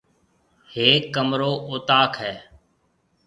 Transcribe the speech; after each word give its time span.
ھيَََڪ 0.73 1.03
ڪمر 1.15 1.39
اوطاق 1.69 2.11
ھيََََ 2.21 2.33